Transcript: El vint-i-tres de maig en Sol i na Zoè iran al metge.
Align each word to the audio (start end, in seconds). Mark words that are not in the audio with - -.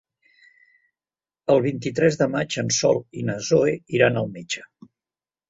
El 1.55 1.61
vint-i-tres 1.65 2.17
de 2.21 2.29
maig 2.37 2.57
en 2.63 2.73
Sol 2.79 2.99
i 3.21 3.27
na 3.29 3.37
Zoè 3.51 3.77
iran 4.01 4.19
al 4.25 4.33
metge. 4.41 4.67